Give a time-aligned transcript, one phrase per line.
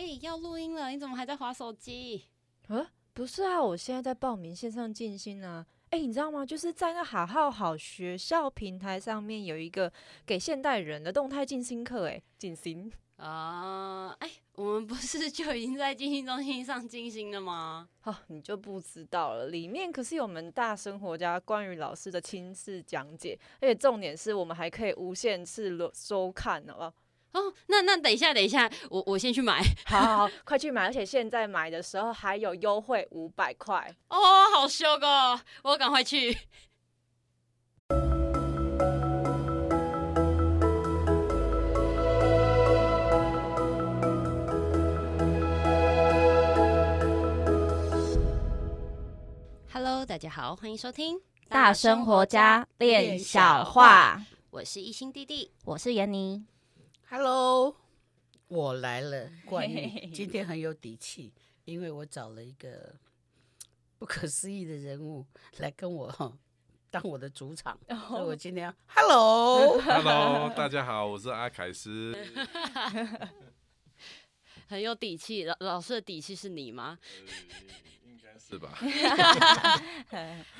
[0.00, 2.24] 哎、欸，要录音了，你怎么还在划手机？
[2.68, 5.66] 啊，不是啊，我现在在报名线上进行啊。
[5.90, 6.46] 哎、欸，你知道吗？
[6.46, 9.92] 就是在那好好好学校平台上面有一个
[10.24, 17.86] 给现代人的动态静心课，哎，静心啊，哎、呃欸，我们不是就已经在静心中心上静心了吗？
[18.04, 26.94] 哦，你就不知道了，里面可是有我们大生活家关于老师的亲自讲解，而且重点是我们还可以无限次收看，好不好？
[27.32, 29.62] 哦，那那等一下，等一下，我我先去买。
[29.86, 30.86] 好，好，好，快去买！
[30.86, 34.18] 而且现在买的时候还有优惠五百块哦，
[34.52, 35.40] 好羞哦！
[35.62, 36.36] 我赶快去。
[49.72, 54.20] Hello，大家好，欢迎收听大生活家练小话。
[54.50, 56.49] 我是一心弟弟，我是妍妮。
[57.12, 57.74] Hello，
[58.46, 59.28] 我来了。
[59.44, 61.32] 冠玉 今天很有底气，
[61.64, 62.94] 因为我找了一个
[63.98, 66.38] 不可思议的人物来跟我
[66.88, 67.98] 当我的主场，oh.
[68.06, 72.16] 所以我今天要 Hello，Hello， 大家好，我是阿凯斯，
[74.68, 75.42] 很有底气。
[75.42, 76.96] 老老师的底气是你吗？
[78.04, 78.78] 应该是吧，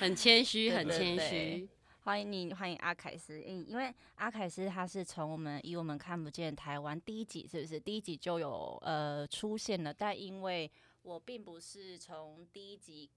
[0.00, 1.68] 很谦虚，很谦虚。
[2.02, 3.42] 欢迎你，欢迎阿凯斯。
[3.46, 9.92] 嗯因为阿凯斯他是从我们以我们看不见台湾第一集，是不是第一集就有呃出现了？
[9.92, 10.70] 但因为
[11.02, 13.08] 我并不是从第一集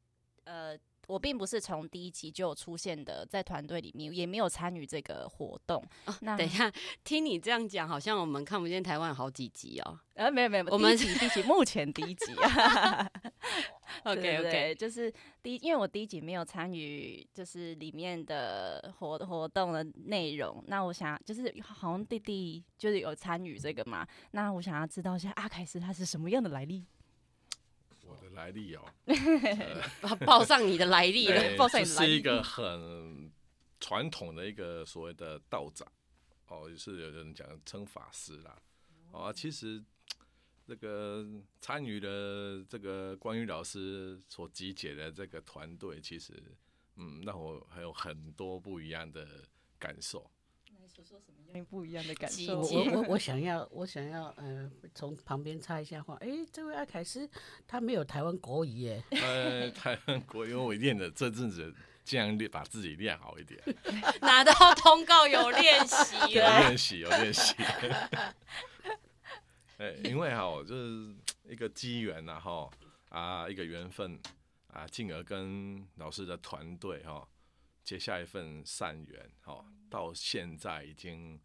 [0.46, 0.78] 呃。
[1.08, 5.84] 我并不是从第一集就有出现的，在团队里面也没有参与这个活动。
[6.06, 6.72] 哦、那等一下，
[7.04, 10.00] 听你这样讲，好像我们看不见台湾有好几集哦。
[10.14, 13.06] 呃，没有没有，我们第一集目前第一集啊。
[14.04, 20.64] OK OK，就是第一，因为我第一集没有参与，就是里面的活活动的内容。
[20.68, 24.08] 那我想就是好像弟弟就是有参与这个嘛。
[24.32, 26.86] 那我想要知道一下阿凯斯他是什么样的来历。
[28.06, 28.84] 我的来历哦，
[30.26, 32.12] 报上你的来历了，报上你的来历。
[32.12, 33.32] 是一个很
[33.80, 35.88] 传统的一个所谓的道长，
[36.48, 38.62] 哦，就是有人讲称法师啦，
[39.14, 39.82] 哦，其实
[40.66, 41.26] 这个
[41.60, 46.34] 参与的这个关于老师所集结的这个团队，其实
[46.96, 49.28] 嗯，让我还有很多不一样的
[49.78, 50.30] 感受。
[50.86, 52.60] 说说什么样不一样的感受？
[52.70, 56.14] 我我我想要，我想要，呃，从旁边插一下话。
[56.16, 57.28] 哎、欸，这位阿凯斯，
[57.66, 59.04] 他没有台湾国语耶。
[59.12, 61.74] 呃，台湾国语，因为我练的这阵子，
[62.04, 63.60] 尽量练，把自己练好一点。
[64.22, 67.56] 拿到通告有练习，有练习，有练习。
[69.84, 71.14] 哎，因为哈，就是
[71.44, 72.72] 一个机缘呐，哈
[73.10, 74.18] 啊，一个缘分
[74.68, 77.28] 啊，进而跟老师的团队哈
[77.84, 79.66] 结下一份善缘，哈。
[79.90, 81.36] 到现在已经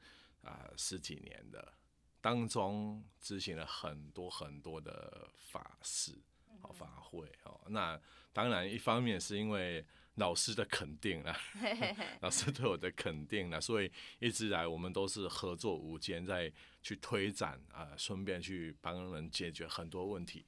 [0.43, 1.75] 啊、呃、十几年了，
[2.21, 6.17] 当中执行了很多很多的法事、
[6.61, 7.61] 好法会哦。
[7.67, 8.01] 那
[8.33, 9.85] 当然一方面是因为
[10.19, 11.37] 老师的肯定啦，
[12.21, 16.53] 老师对我的肯定啦，所以一直来我们都是合作无间，在
[16.83, 20.45] 去推展啊，顺便去帮人解决很多问题。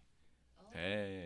[0.73, 0.81] 哎、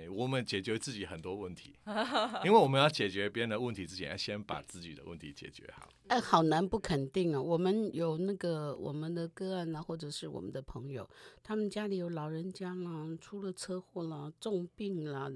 [0.05, 1.77] 欸，我们解决自己很多问题，
[2.47, 5.87] 因为我们要解决别人的问题之前，要先把自己的问题解决好。
[6.07, 7.43] 哎、欸，好难不肯定啊！
[7.43, 11.07] 我们有那个我们的个案啊，或者是我们的朋友，
[11.43, 15.31] 他们家里有老人家啦，出了车祸啦，重病啦，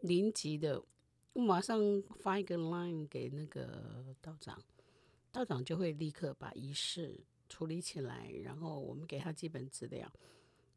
[0.00, 0.82] 临急的，
[1.36, 4.58] 我马上发一个 line 给那个道长，
[5.30, 7.14] 道长就会立刻把仪式
[7.46, 10.10] 处理起来，然后我们给他基本资料。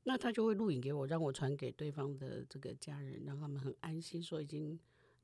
[0.03, 4.77] 那他就会录影给我，让我传给对方的这个家人，让他们很安心，说已经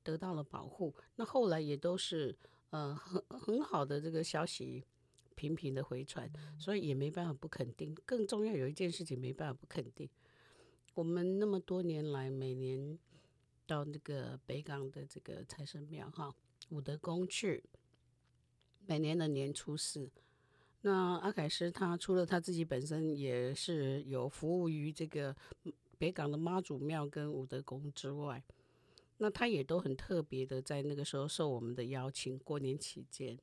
[0.03, 0.95] 得到了保护。
[1.18, 2.34] 那后来也都是
[2.69, 4.85] 呃很很好的这个消息
[5.35, 7.94] 频频的回传，所以也没办法不肯定。
[8.06, 10.09] 更重要有一件事情没办法不肯定，
[10.94, 12.97] 我们那么多年来每年
[13.65, 16.33] 到那个北港的这个财神庙哈
[16.69, 17.63] 武德宫去，
[18.85, 20.09] 每年的年初四。
[20.81, 25.35] 那阿凯斯他除了他自己本身也是有服务于这个
[25.97, 28.44] 北港的妈祖庙跟武德宫之外，
[29.17, 33.35] 那他也都很特别的在那个时候受我们的邀请，过年期间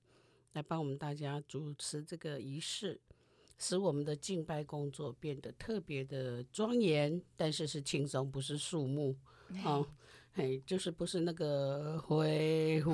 [0.52, 3.00] 来帮我们大家主持这个仪式，
[3.58, 9.16] 使我们的敬拜工作变得特别的庄严，但是是轻松，不是肃穆
[9.64, 9.87] 哦，
[10.34, 12.93] 嘿，就是不是那个灰 呼，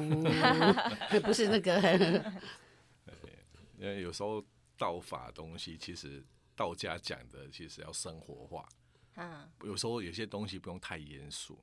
[1.23, 1.81] 不是那个。
[3.79, 4.45] 因为有时候
[4.77, 6.25] 道法东西，其实
[6.57, 8.69] 道家讲的其实要生活化。
[9.15, 11.63] 嗯，有时候有些东西不用太严肃，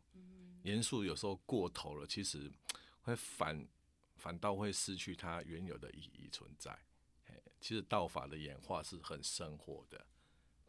[0.64, 2.50] 严肃有时候过头了，其实
[3.02, 3.68] 会反
[4.16, 6.78] 反倒会失去它原有的意义存在。
[7.60, 10.06] 其实道法的演化是很生活的，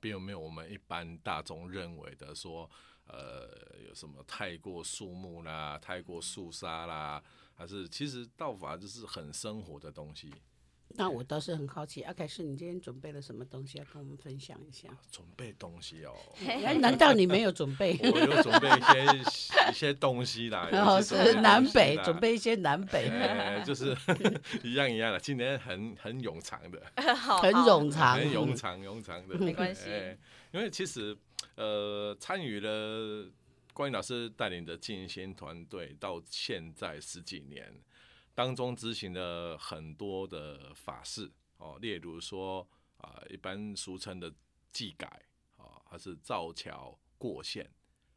[0.00, 2.68] 并没有我们一般大众认为的说，
[3.06, 3.48] 呃，
[3.88, 7.22] 有什么太过肃穆啦，太过肃杀啦，
[7.54, 10.32] 还是其实道法就是很生活的东西。
[10.90, 14.88] 那我倒是很好奇，阿凯是，你今天准备了什么东西要跟我们分享一下？
[15.10, 16.14] 准备东西哦？
[16.80, 17.98] 难道你没有准备？
[18.12, 20.68] 我有准备一些一些东西啦。
[20.72, 23.08] 然后是南北，准备一些南北。
[23.08, 23.96] 欸、就是
[24.62, 30.16] 一样一样的，今天很很冗长的，很冗长，很冗长冗长的，没关系、欸。
[30.52, 31.14] 因为其实
[31.56, 33.30] 呃，参与了
[33.72, 37.82] 观音老师带领的静心团队到现在十几年。
[38.34, 42.68] 当中执行了很多的法事哦，例如说
[42.98, 44.30] 啊，一般俗称的
[44.70, 45.24] 祭改
[45.56, 47.70] 啊，还是造桥过线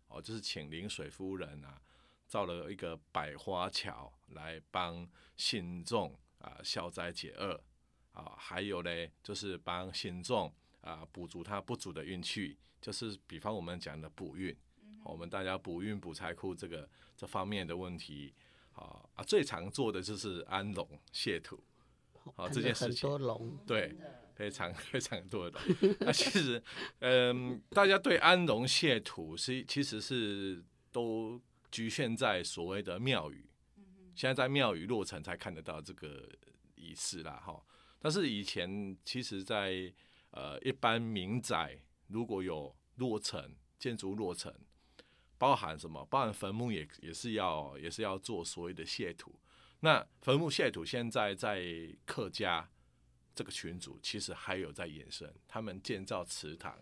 [0.10, 1.82] 哦，就是请临水夫人啊
[2.28, 7.64] 造了一个百花桥来帮信众啊消灾解厄
[8.12, 8.90] 啊，还有呢
[9.24, 14.56] 就是帮信众啊补足他不足的运气，就是比方我们讲的补运，
[15.04, 18.34] 我们大家补运补财库这个这方面的问题。
[18.74, 21.62] 啊，最常做的就是安龙谢土，
[22.38, 23.94] 啊，这件事情，对，
[24.34, 25.96] 非常非常多的龙。
[26.00, 26.64] 那其实，
[27.00, 33.50] 嗯，大家对安龙谢土是其实是都局限在所谓的庙宇，
[34.16, 36.30] 现在在庙宇落成才看得到这个
[36.76, 37.62] 仪式啦，哈。
[38.00, 39.94] 但是以前其实在
[40.32, 41.78] 呃一般民宅
[42.10, 44.54] 如果有落成建筑落成。
[45.38, 46.06] 包含什么？
[46.08, 49.34] 包含坟墓也也是要也是要做所谓的谢土。
[49.80, 51.64] 那坟墓谢土现在在
[52.06, 52.70] 客家
[53.34, 55.34] 这个群组，其实还有在延伸。
[55.48, 56.78] 他们建造祠堂，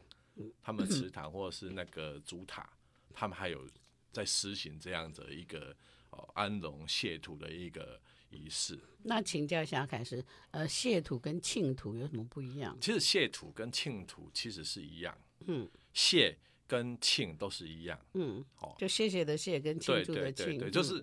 [0.59, 2.67] 他们祠堂或者是那个主塔，
[3.13, 3.69] 他们还有
[4.11, 5.77] 在实行这样的一个
[6.09, 8.79] 哦安龙谢土的一个仪式。
[9.03, 12.77] 那请教一下凯师，呃，谢土跟庆土有什么不一样？
[12.81, 15.17] 其实谢土跟庆土其实是一样。
[15.45, 16.37] 嗯，谢。
[16.69, 21.01] 跟庆都是一样，嗯，哦，就谢谢的谢跟庆祝的庆，对对对，就是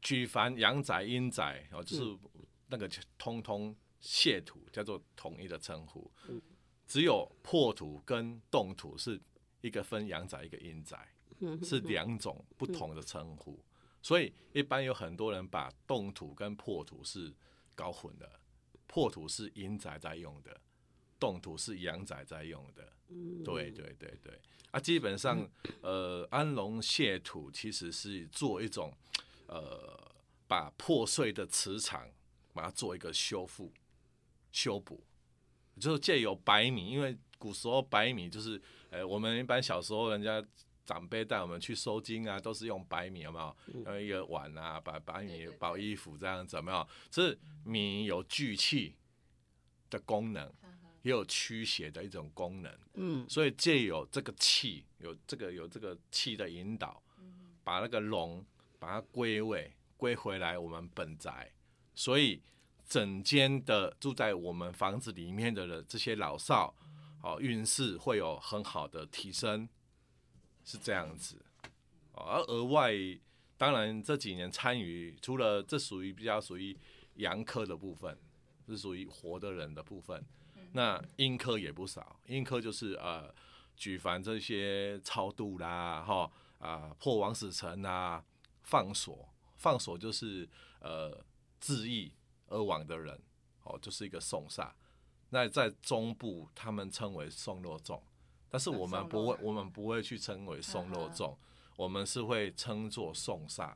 [0.00, 2.18] 举凡阳宅阴宅哦，就是
[2.68, 2.88] 那个
[3.18, 6.10] 通通谢土叫做统一的称呼，
[6.86, 9.20] 只有破土跟动土是
[9.60, 11.06] 一个分阳宅一个阴宅，
[11.62, 13.62] 是两种不同的称呼，
[14.02, 17.32] 所以一般有很多人把动土跟破土是
[17.74, 18.28] 搞混的，
[18.86, 20.60] 破土是阴宅在用的，
[21.18, 22.92] 动土是阳宅在用的，
[23.44, 24.38] 对对对对。
[24.72, 25.46] 啊，基本上，
[25.82, 28.92] 呃，安龙卸土其实是做一种，
[29.46, 30.12] 呃，
[30.48, 32.10] 把破碎的磁场，
[32.54, 33.70] 把它做一个修复、
[34.50, 35.04] 修补，
[35.78, 40.42] 就是借由白米，因为古时候白米就是，呃，我们一般小时候人家
[40.84, 43.84] 长辈带我们去收金啊，都是用白米，有没有？
[43.84, 46.88] 用一个碗啊，把白米包衣服这样子，有没有？
[47.10, 48.94] 是米有聚气
[49.90, 50.52] 的功能。
[51.02, 57.02] 也有驱邪的一种功能，嗯，所以借有这个气，有这个有这个气的引导，
[57.64, 58.46] 把那个龙
[58.78, 61.50] 把它归位归回来我们本宅，
[61.92, 62.40] 所以
[62.86, 66.72] 整间的住在我们房子里面的人这些老少，
[67.20, 69.68] 哦，运势会有很好的提升，
[70.64, 71.44] 是这样子，
[72.12, 72.92] 而额外
[73.56, 76.76] 当然这几年参与，除了这属于比较属于
[77.14, 78.18] 阳科的部分，
[78.66, 80.24] 是属于活的人的部分。
[80.72, 83.32] 那阴科也不少，阴科就是呃，
[83.76, 88.24] 举凡这些超度啦，哈啊、呃、破亡死城啊，
[88.62, 90.48] 放锁，放锁就是
[90.80, 91.22] 呃
[91.60, 92.12] 自缢
[92.46, 93.20] 而亡的人，
[93.64, 94.72] 哦，就是一个送煞。
[95.28, 98.00] 那在中部他们称为送肉粽，
[98.52, 101.34] 但是我们不会，我们不会去称为送肉粽，
[101.74, 103.74] 我们是会称作送煞。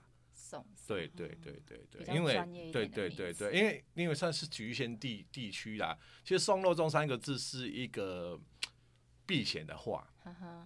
[0.87, 2.35] 对对对对对，因为
[2.71, 5.99] 对对对对，因为因为算是局限地地区啦。
[6.23, 8.39] 其实“送肉粽”三个字是一个
[9.27, 10.07] 避嫌的话，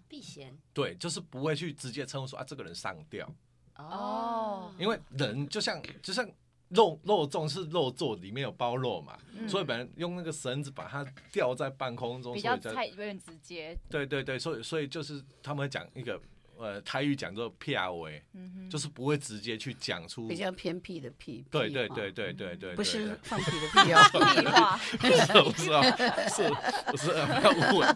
[0.06, 0.58] 避嫌。
[0.74, 3.32] 对，就是不会去直接称呼说啊，这个人上吊。
[3.76, 4.74] 哦。
[4.78, 6.30] 因为人就像就像
[6.70, 13.78] 肉肉粽是肉做，里面有包肉嘛，所以本来用那个绳子把它吊在半空中，比较太有点直接。
[13.88, 16.20] 对对对，所以所以就是他们会讲一个。
[16.60, 18.22] 呃，台语讲做撇尾，
[18.70, 21.42] 就是不会直接去讲出比较偏僻的僻。
[21.50, 23.98] 对对对对对对，不是放屁的屁哦，
[24.28, 25.82] 屁话，不 是不是啊，
[26.28, 26.48] 是
[26.90, 27.86] 不是不要误会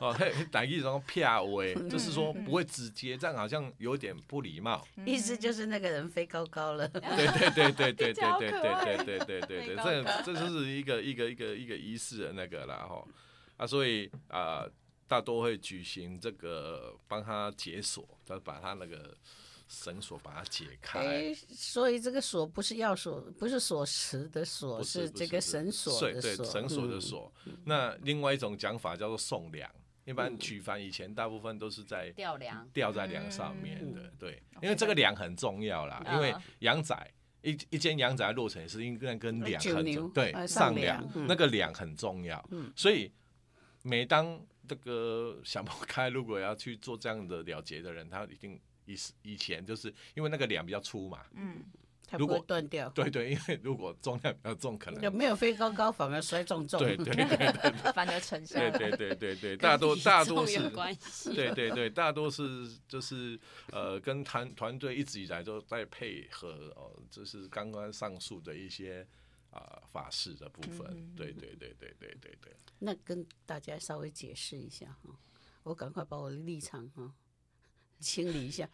[0.00, 0.16] 哦？
[0.50, 4.82] 台语说撇尾，就是说不会直接，这样好像有点不礼貌。
[5.04, 6.88] 意思就是那个人飞高高了。
[6.88, 13.04] 对对对对对对对对对对对对对，这这就是一个一个一个一个仪式的那个了哈
[13.58, 14.64] 啊，所以啊。
[15.14, 19.16] 大多会举行这个帮他解锁，他把他那个
[19.68, 20.98] 绳索把它解开。
[21.06, 26.36] 欸、所以这个锁不是钥锁，不是锁匙的锁，是这个绳索的锁。
[26.36, 27.32] 对，绳索的锁。
[27.44, 29.70] 嗯、那另外一种讲法叫做送粮，
[30.04, 36.92] 一般举凡以前大部分都是在吊梁，吊在梁上面的，嗯、对，因为这个梁很重要啦，嗯、因为羊仔
[37.42, 43.12] 一一间羊仔落成是应该跟梁很重，对，上梁、嗯、那个梁很重要，嗯、所以
[43.82, 51.64] 每当这个想不开，如果要去做这样的了结的人，他一定以以前就是因为那个梁比较粗嘛，嗯。
[52.18, 56.78] 如果断掉，对对，因为如果重量比较重，可能有没有飞高高，反而摔重重。
[56.78, 58.60] 对对对对，反而沉下。
[58.70, 63.40] 对对对对对，大多大多是，对对对，大多是就是
[63.72, 69.04] 呃，跟团团队一直以来都在配合哦，就是刚刚上述的一些
[69.54, 71.14] 啊法事的部分。
[71.16, 72.56] 对对对对对对对。
[72.80, 75.18] 那跟大家稍微解释一下哈，
[75.62, 77.14] 我赶快把我的立场哈。
[78.00, 78.68] 清理一下，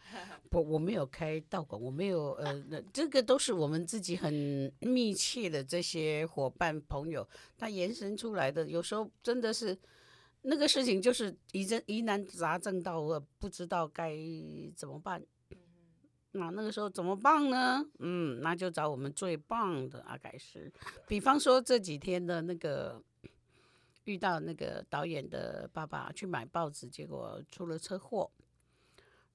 [0.49, 4.33] 不，我没有开道馆，我没有，呃，那这个都是我们自己很
[4.79, 7.25] 密切的这些伙伴朋友，
[7.57, 8.67] 他延伸出来的。
[8.67, 9.77] 有时候真的是
[10.41, 14.17] 那个事情，就是疑真疑难杂症到我不知道该
[14.75, 15.23] 怎么办。
[16.33, 17.85] 那那个时候怎么办呢？
[17.99, 20.71] 嗯，那就找我们最棒的阿凯师。
[21.07, 23.03] 比方说这几天的那个
[24.05, 28.31] 遇到那个导演的爸爸去买报纸，结果出了车祸。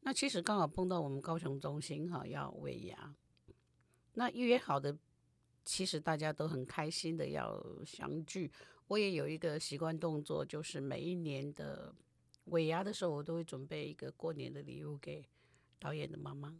[0.00, 3.14] 那其实刚好碰到我们高雄中心哈要尾牙，
[4.14, 4.96] 那预约好的，
[5.64, 8.50] 其实大家都很开心的要相聚。
[8.86, 11.92] 我也有一个习惯动作，就是每一年的
[12.46, 15.26] 尾牙的时候，我都会准备一个过年的礼物给
[15.78, 16.56] 导演的妈妈。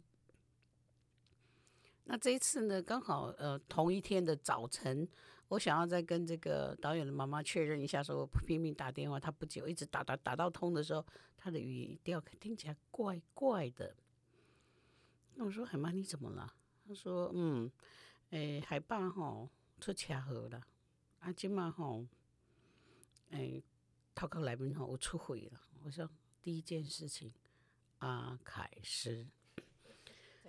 [2.09, 5.07] 那这一次呢，刚好呃同一天的早晨，
[5.49, 11.05] 我想要再跟这个导演的妈妈确认一下，说我拼命打电话，她不接，一直打打打到通的时候。
[11.39, 13.95] 他的语音调听起来怪怪的，
[15.35, 16.51] 那我说海妈你怎么了？
[16.85, 17.71] 他说嗯，
[18.31, 19.47] 诶海爸吼
[19.79, 20.61] 出车祸了，
[21.19, 22.05] 阿金嘛吼，
[23.29, 23.63] 诶
[24.15, 25.61] 头壳内面吼我出血了。
[25.83, 26.09] 我说
[26.41, 27.31] 第一件事情，
[27.99, 29.27] 阿凯斯，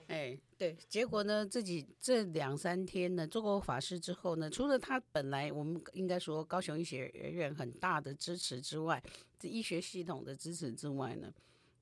[0.08, 9.02] 哎对，结果呢自己这两三天呢做过法事之后呢，除了他本来我们应该说高雄医学院很大的支持之外。
[9.38, 11.32] 这医学系统的支持之外呢，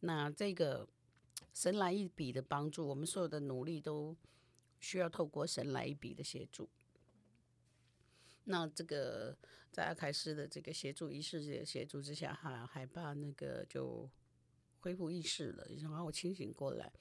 [0.00, 0.86] 那这个
[1.54, 4.14] 神来一笔的帮助，我们所有的努力都
[4.78, 6.68] 需要透过神来一笔的协助。
[8.44, 9.34] 那这个
[9.72, 14.10] 在阿凯斯的这个协助仪式的协助之下，哈，海爸那个就
[14.80, 16.92] 恢复意识了，然后我清醒过来。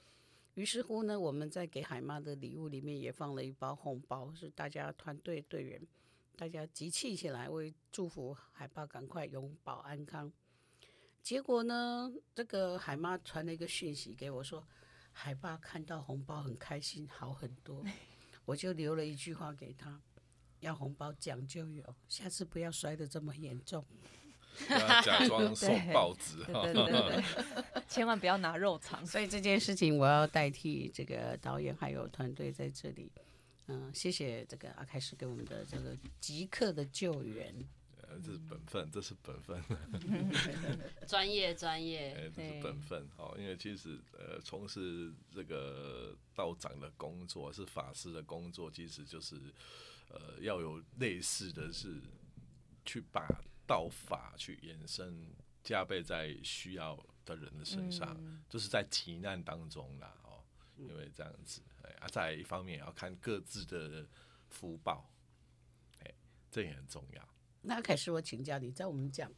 [0.56, 5.80] 于是乎呢，我们在给海妈的礼物里面也放了一包红包，是大家团队队员
[6.34, 10.32] 大家集气起来为祝福海爸赶快永保安康。
[11.22, 14.66] 结果呢，这个海妈传了一个讯息给我，说
[15.12, 17.84] 海爸看到红包很开心，好很多。
[18.46, 20.00] 我就留了一句话给他：
[20.60, 23.84] 要红包讲究有，下次不要摔得这么严重。
[25.02, 27.22] 假装送报纸哈，对对对
[27.72, 29.04] 对 千万不要拿肉偿。
[29.04, 33.10] 所以这件事情我要代替这个导演还有团队在这里，
[33.66, 37.54] 嗯，谢谢这个阿开始给我们的这个即刻的救援。
[38.08, 39.60] 呃这是本分，这是本分。
[41.08, 43.06] 专 业专业，哎，这是本分。
[43.16, 49.34] 好，因为其实呃，从事这个道长的工作，是法师的工作，其实就是
[50.08, 52.00] 呃，要有类似的是
[52.84, 53.26] 去把
[53.66, 60.16] 道法去延伸，加倍在需要的人的身上，嗯、就是在急难当中啦。
[60.24, 60.44] 哦，
[60.76, 64.06] 因为这样子，哎，啊，在一方面也要看各自的
[64.48, 65.10] 福报，
[65.98, 66.14] 哎，
[66.50, 67.28] 这也很重要。
[67.62, 69.32] 那凯师，我请教你，在我们讲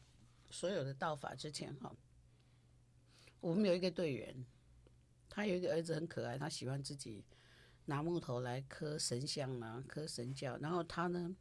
[0.50, 1.94] 所有的道法之前，哈，
[3.40, 4.44] 我们有一个队员，
[5.30, 7.24] 他有一个儿子很可爱，他喜欢自己
[7.86, 11.34] 拿木头来刻神像啊，刻神教，然后他呢，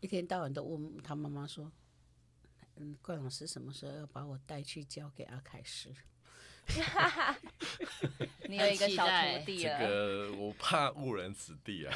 [0.00, 1.70] 一天到晚都问他妈妈说
[2.76, 5.90] ：“嗯，冠老师什么时候要把我带去交给阿凯师？”
[8.48, 11.92] 你有一个小徒弟这个我怕误人子弟啊，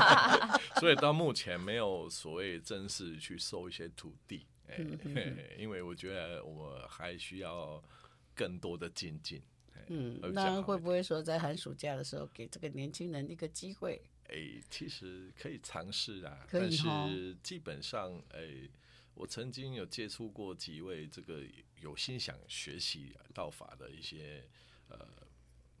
[0.78, 4.76] 所以到目前没有所谓正式去收一些徒弟，哎，
[5.58, 7.82] 因为我觉得我还需要
[8.34, 9.42] 更多的精进。
[9.88, 14.00] 嗯，那会不会说在寒暑假的时候给这个年轻人一个机会？
[14.28, 18.68] 哎，其实可以尝试啊，可以，但是基本上，哎，
[19.14, 21.42] 我曾经有接触过几位这个
[21.80, 24.44] 有心想学习道法的一些
[24.88, 25.06] 呃。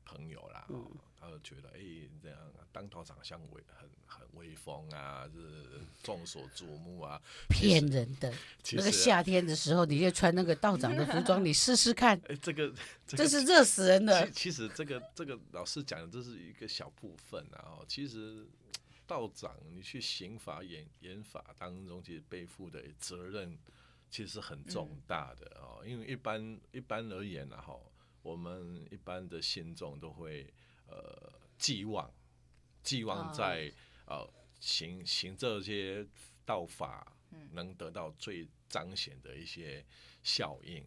[0.06, 0.86] 朋友啦，嗯、
[1.18, 2.38] 他就觉得哎、欸，这样
[2.70, 7.20] 当道长像威很很威风啊，就是众所瞩目啊。
[7.48, 8.32] 骗人的，
[8.72, 12.16] 那个夏天的时候，你就穿那个道长的服装，你试试看。
[12.28, 12.72] 哎、欸，这个、
[13.08, 14.30] 这是热死人的。
[14.30, 17.80] 其实这个这个老师讲的这是一个小部分啊。
[17.88, 18.46] 其实
[19.06, 23.58] 道长你去刑法演演法当中，其实背负的责任
[24.10, 27.78] 其实是很重大的哦，因为一般一般而言呢，哈，
[28.22, 30.52] 我们一般的信众都会
[30.86, 32.12] 呃寄望，
[32.82, 33.72] 寄望在
[34.06, 34.28] 呃
[34.60, 36.06] 行行这些
[36.44, 37.16] 道法，
[37.52, 39.84] 能得到最彰显的一些
[40.22, 40.84] 效应。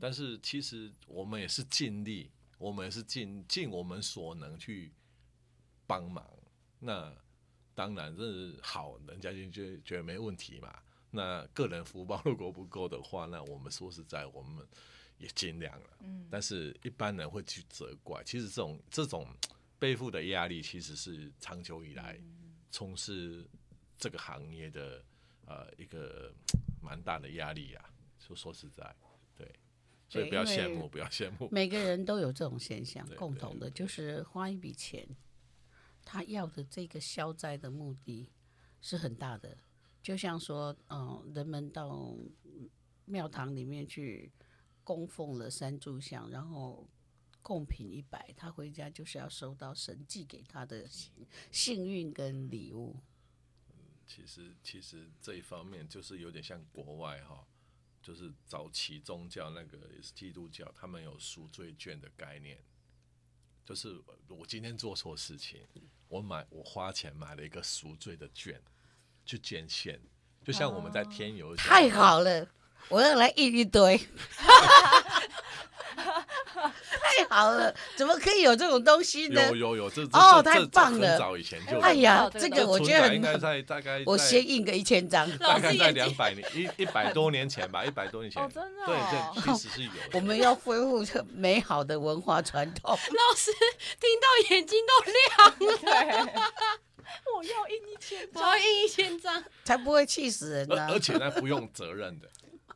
[0.00, 4.92] 但是其实我们也是尽力，我们也是尽尽我们所能去
[5.86, 6.28] 帮忙。
[6.78, 7.14] 那
[7.74, 10.74] 当然这是好，人家就觉觉得没问题嘛。
[11.10, 14.66] 那个人福报如果不够的话，那我们说实在，我们
[15.18, 15.90] 也尽量了。
[16.04, 18.22] 嗯，但是一般人会去责怪。
[18.24, 19.26] 其实这种这种
[19.78, 22.20] 背负的压力，其实是长久以来
[22.70, 23.44] 从事
[23.98, 25.04] 这个行业的
[25.46, 26.32] 呃一个
[26.80, 27.84] 蛮大的压力啊。
[28.20, 28.94] 说说实在，
[29.36, 29.50] 对，
[30.08, 31.48] 所以不要羡慕，不要羡慕。
[31.50, 35.08] 每个人都有这种现象， 共同的就是花一笔钱，
[36.10, 38.28] 他要的这个消灾的目的
[38.80, 39.56] 是很大的。
[40.02, 42.16] 就像说，嗯，人们到
[43.04, 44.32] 庙堂里面去
[44.82, 46.88] 供奉了三炷香，然后
[47.40, 50.84] 贡品一百，他回家就是要收到神寄给他的
[51.52, 52.96] 幸运跟礼物。
[54.04, 57.46] 其实，其实这一方面就是有点像国外哈，
[58.02, 62.58] 就是早期宗教那个也是基督教，他们有赎罪券的概念，
[63.64, 65.60] 就是我今天做错事情，
[66.08, 68.60] 我买我花钱买了一个赎罪的券。
[69.26, 70.00] 去捐献，
[70.42, 71.54] 就像我们在天游。
[71.54, 72.48] 太好了，
[72.88, 73.96] 我要来印一堆。
[77.16, 79.48] 太好了， 怎么可以有这种东西呢？
[79.48, 81.10] 有有有，这哦，太棒了！
[81.10, 81.78] 很早以前就。
[81.80, 88.42] 哎呀，这个我觉得很应该在大概，我先印个一千张，大概在两百年一一百多年前吧，一百多年前。
[88.42, 88.86] 哦，真的。
[88.86, 89.90] 对对，其实是有。
[90.12, 92.90] 我们要恢复这美好的文化传统。
[92.90, 93.50] 老师
[93.98, 96.32] 听到眼睛都亮了。
[97.36, 100.86] 我要印一千张，我要印一千张，才不会气死人呢。
[100.90, 102.28] 而且呢，不用责任的，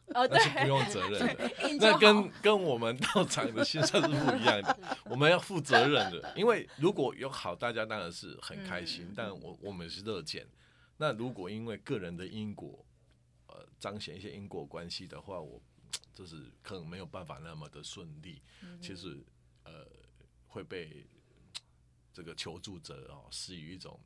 [0.09, 1.51] 哦，那是不用责任的。
[1.81, 6.33] 那跟跟我们到场的心算是不一样的，我们要负责任的。
[6.37, 10.47] 因为如果有好，大家当然是很开心，但我我们是乐见。
[10.99, 12.85] 那如果因为个人的因果，
[13.47, 15.61] 呃，彰显一些因果关系的话，我
[16.12, 18.43] 就是可能没有办法那么的顺利。
[18.81, 19.25] 其实，
[19.64, 19.87] 呃，
[20.47, 21.07] 会被
[22.12, 23.99] 这个求助者哦施予一种。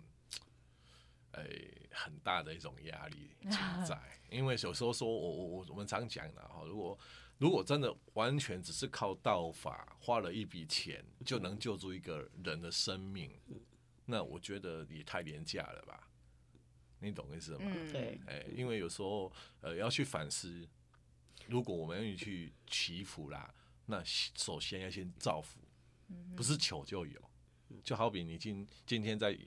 [1.38, 1.48] 哎，
[1.92, 3.96] 很大的一种压力存在，
[4.29, 6.98] 因为有时候说我我我我们常讲的哈，如果
[7.38, 13.31] 如果真的完全只是靠道法花了一笔钱就能救助一个人的生命，
[14.07, 16.11] 那我觉得也太廉价了吧？
[16.98, 17.72] 你懂意思吗？
[17.92, 20.68] 对，哎，因为有时候呃要去反思，
[21.46, 23.55] 如果我们愿意去祈福啦，
[23.87, 25.61] 那首先要先造福，
[26.35, 27.31] 不是求就有，
[27.85, 29.38] 就好比你今今天在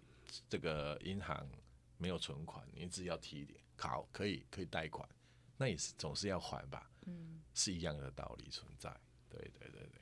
[0.48, 1.46] 这个银行。
[2.02, 5.08] 没有存款，你只要提一点，好，可以可以贷款，
[5.56, 8.90] 那也是总是要还吧，嗯，是一样的道理存在，
[9.30, 10.02] 对对对对。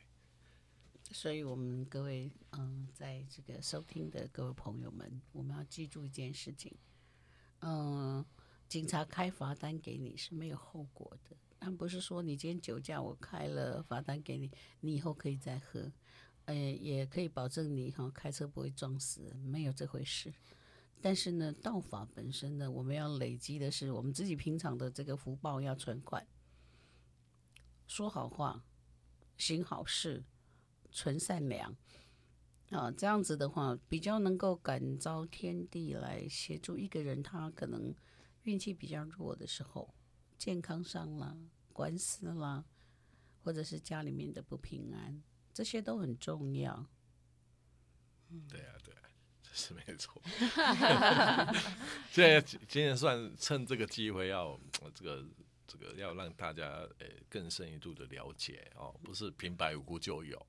[1.11, 6.73] 所以，我们各位，嗯，在这个收听的各位朋友们，我们要记住一件事情，
[7.59, 8.25] 嗯，
[8.69, 15.91] 警察开罚单给你是没有后果的，但不是说你今天酒驾，我开了罚单给你，你以后可以再喝，
[16.45, 20.31] 呃，也可以保证你哈开车不会撞死人，没有这回事。
[21.01, 26.27] 但是呢，道法本身呢，我们要累积的是我们自己平常的这个福报要存款，
[27.87, 28.63] 说好话，
[29.37, 30.23] 行好事，
[30.91, 31.73] 存善良，
[32.71, 37.95] 啊，这样子的话比较能够感召天地来协助一个人，他可能
[38.43, 39.93] 运气比较弱的时候，
[40.37, 41.37] 健康上啦、
[41.71, 42.65] 官司啦，
[43.41, 46.85] 或者是家里面的不平安，这些都很重要。
[48.27, 48.98] 嗯，对啊，对啊。
[49.53, 50.21] 是没错，
[52.11, 54.57] 现在今天算趁这个机会要
[54.93, 55.25] 这个
[55.67, 60.47] 这个要让大家诶更深一度的了解哦，不是平白无故就有。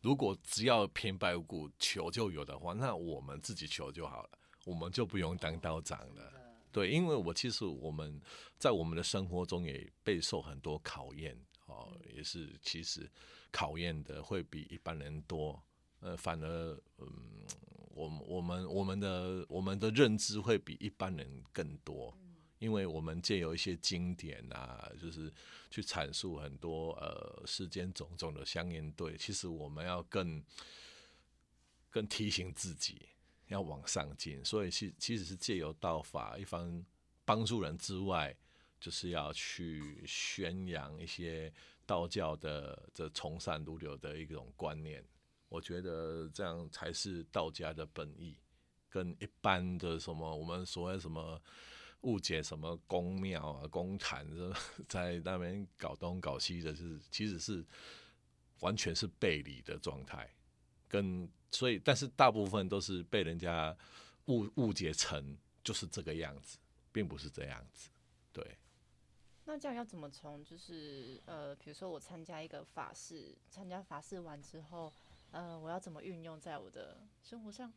[0.00, 4.30] 如果只要平白无故求就有的话，那我们自己求就好了，
[4.64, 6.32] 我们就不用当道长了。
[6.72, 8.20] 对，因为我其实我们
[8.58, 13.08] 在我们的生活中也备受很多考验哦，也是其实
[13.52, 15.62] 考验的会比一般人多，
[16.00, 17.46] 呃，反而嗯。
[17.90, 22.16] 我我们我们的我们的认知会比一般人更多，
[22.58, 25.32] 因为我们借由一些经典啊，就是
[25.70, 29.16] 去阐述很多呃世间种种的相应对。
[29.16, 30.42] 其实我们要更
[31.90, 33.08] 更提醒自己
[33.48, 36.84] 要往上进，所以其其实是借由道法一方
[37.24, 38.34] 帮助人之外，
[38.78, 41.52] 就是要去宣扬一些
[41.84, 45.04] 道教的这从善如流的一种观念。
[45.50, 48.34] 我觉得这样才是道家的本意，
[48.88, 51.38] 跟一般的什么我们所谓什么
[52.02, 54.26] 误解什么宫庙啊、宫坛，
[54.88, 57.62] 在那边搞东搞西的，是其实是
[58.60, 60.32] 完全是背离的状态，
[60.88, 63.76] 跟所以，但是大部分都是被人家
[64.26, 66.58] 误误解成就是这个样子，
[66.92, 67.90] 并不是这样子，
[68.32, 68.56] 对。
[69.46, 74.92] 那这样要怎么从就是呃，比如说我参加一个法事，参加法事完之后，
[75.32, 77.72] 呃，我要怎么运用在我的生活上？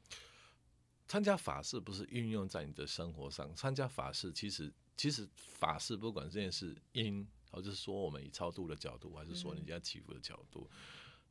[1.07, 10.77] 参加法事不是运用在你的生活上，参加法事其实其实法事不管这件事因，或者是说我们以超度的角度，还是说人家祈福的角度，嗯、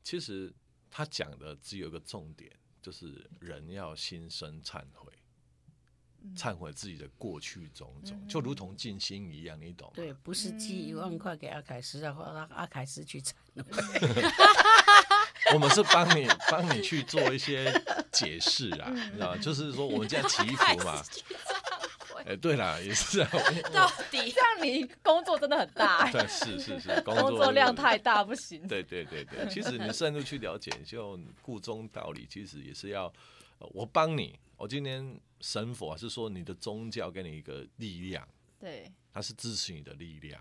[0.05, 0.53] 其实
[0.91, 5.11] 他讲的只有一个重点，就是人要心生忏悔，
[6.37, 9.95] 忏悔自己的过去种种，就如同静心一样，你懂吗？
[9.97, 13.65] 对，不是寄一万块给阿凯斯，然后让阿凯斯去忏悔。
[15.53, 17.73] 我们是帮你帮你去做一些
[18.11, 19.39] 解释啊，你知道吗？
[19.41, 21.03] 就是说我们这样祈 福嘛。
[22.25, 23.29] 哎、欸，对啦，也是啊。
[23.73, 26.09] 到底这样你工作真的很大。
[26.13, 28.67] 对，是是是，工作，量太大不行。
[28.69, 33.13] 对对对对，其实你深入去了解，就故中道理，其实也是要
[33.59, 34.39] 我帮你。
[34.57, 38.27] 我今天神佛还是说你的宗教给你一个力量，
[38.61, 40.41] 对，它是支持你的力量，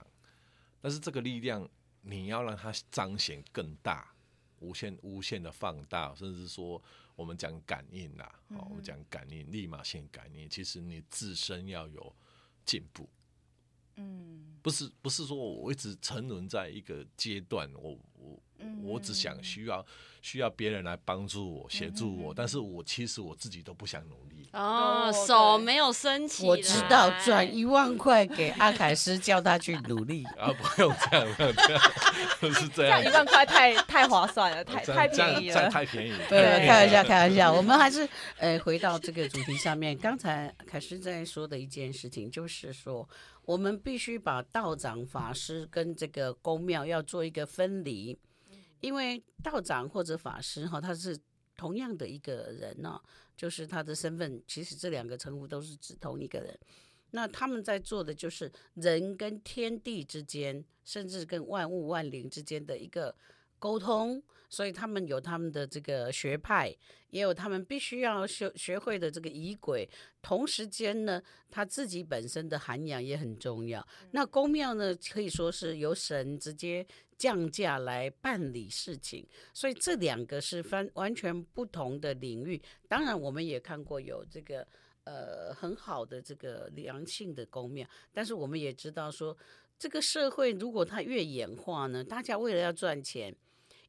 [0.79, 1.67] 但是这个力量
[2.03, 4.13] 你要让它彰显更大。
[4.61, 6.81] 无限无限的放大，甚至说
[7.15, 8.23] 我们讲感应呐，
[8.55, 12.15] 好，我们讲感应，立马性感应，其实你自身要有
[12.63, 13.09] 进步，
[13.97, 18.39] 嗯，不是不是说我一直沉沦在一个阶段，我我
[18.83, 19.85] 我只想需要
[20.21, 24.47] 需要别人来帮助我协助我，但是我其实我自己都不想努力。
[24.53, 26.45] 哦，手没有伸起。
[26.45, 30.25] 我知道，转一万块给阿凯斯，叫他去努力。
[30.37, 33.01] 啊，不用这样，不用这样，是这样。
[33.01, 36.19] 这样一万块太太划算了，太太便宜了，太便宜了。
[36.27, 37.53] 对，开玩笑，开玩笑。
[37.53, 38.07] 我们还是
[38.39, 39.97] 呃回到这个主题上面。
[39.97, 43.07] 刚才凯斯在说的一件事情，就是说
[43.45, 48.17] 我们必须把道长、法师跟这个宫庙要做一个分离，
[48.81, 51.17] 因为道长或者法师哈，他是
[51.55, 52.99] 同样的一个人呢。
[53.37, 56.59] 就是他的身份，其实这两个称呼都是指同一个人。
[57.09, 63.15] 那他们在做的就是人跟天地之间，甚至跟万物万灵之间的一个
[63.57, 64.21] 沟通。
[64.47, 66.75] 所以他们有他们的这个学派，
[67.09, 69.89] 也有他们必须要学学会的这个仪轨。
[70.21, 73.85] 同时间呢，他自己本身的涵养也很重要。
[74.11, 76.85] 那宫庙呢，可以说是由神直接。
[77.21, 82.59] 降价来办理事情，所以这两个是分完全不同的领域。
[82.87, 84.67] 当然，我们也看过有这个
[85.03, 89.37] 呃很好的这个良性的公庙，但是我们也知道说，
[89.77, 93.35] 这个社会如果它越演化呢，大家为了要赚钱，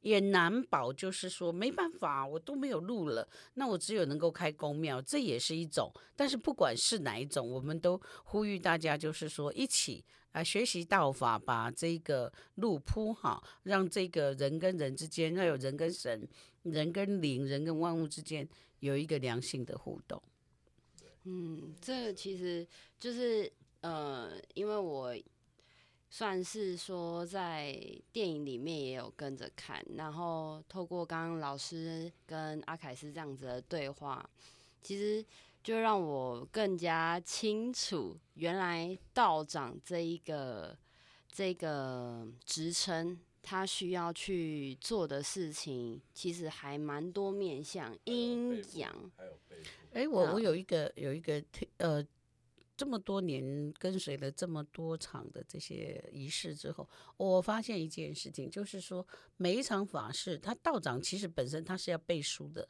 [0.03, 5.91] 也难保就是说没办法，我都没有路了，那我只有能够开公庙，这也是一种。
[6.15, 10.05] 但是不管是哪一种，我们都呼吁大家就是说一起。
[10.33, 16.27] 啊，学习道法，把这个路铺好，让这个人跟人之间，要有人跟神、
[16.63, 20.23] 人跟灵、人跟万物之间有一个良性的互动。
[21.25, 22.67] 嗯，这其实
[22.99, 25.15] 就是呃，因为我
[26.13, 27.73] 算是说在
[28.13, 34.29] 电影里面也有跟着看，然后透过刚刚老师跟阿凯斯这样子的对话，
[34.83, 35.25] 其实。
[35.65, 40.77] 就让我更加清楚，原来道长这一个
[41.31, 48.93] 这个职称，他需要去做的事情，其实还蛮多面向阴阳。
[49.93, 51.41] 哎，我我有一个有一个
[51.77, 52.05] 呃，
[52.83, 62.69] 这么多年跟随了这么多场的这些仪式之后，我发现一件事情，就是说每一场法事，他道长其实本身他是要背书的。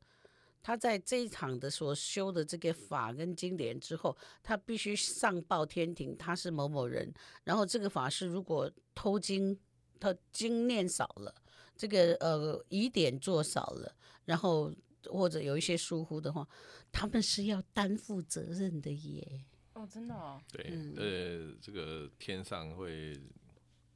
[0.62, 7.10] 他在这一场的所修的这个法跟经典之后，他必须上报天庭，他是某某人。
[7.42, 9.58] 然后这个法师如果偷经，
[9.98, 11.34] 他经念少了，
[11.74, 13.96] 这个呃疑点做少了，
[14.26, 14.70] 然后
[15.06, 16.46] 或者有一些疏忽的话，
[16.92, 19.46] 他们是要担负责任的耶。
[19.74, 20.40] 哦，真的哦。
[20.52, 23.20] 对，嗯、呃，这个天上会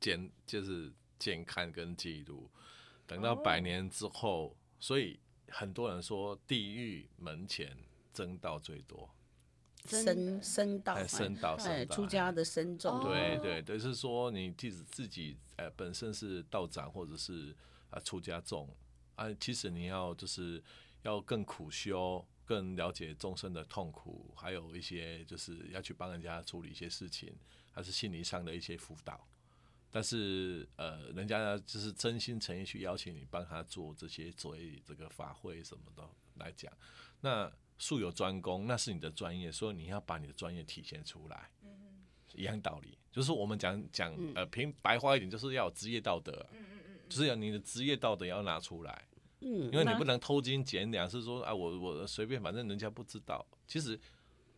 [0.00, 2.50] 监，就是监看跟记录，
[3.06, 5.18] 等到百年之后，哦、所以。
[5.48, 7.78] 很多人说地狱门前
[8.12, 9.08] 争道最多，
[9.84, 17.54] 僧僧道，僧道，哎，出家的僧众，对对对，是说你即使自己呃本身是道长或者是
[17.90, 18.68] 啊出家众
[19.14, 20.60] 啊，其实你要就是
[21.02, 27.34] 要更苦修，更了解众生的痛苦，还有一些就是要去帮人家处理一些事情，
[27.72, 29.26] 还是心理上的一些辅导。
[29.90, 36.72] 但是，呃，人家就是真心诚意去邀请你帮他做这些所谓这个法会什么的来讲，
[37.20, 41.50] 那术有专攻，那是你的专业，所以你要把你的专业体现出来。
[42.34, 46.46] 一样道理，就是我们讲讲呃，平白话一点，就是要有职业道德，
[47.08, 49.08] 就是要你的职业道德要拿出来，
[49.40, 53.98] 嗯，因为你不能偷斤减两，是说啊，我我随便，反正人家不知道，其实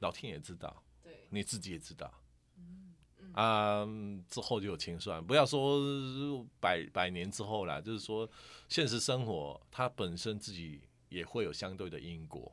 [0.01, 2.12] 老天也知道，对，你自己也知道，
[2.57, 2.95] 嗯。
[3.35, 3.87] 啊，
[4.29, 8.29] 之后就有清算，不要说百百年之后啦，就是说
[8.69, 12.53] 现实生活它本身自己也会有相对的因果。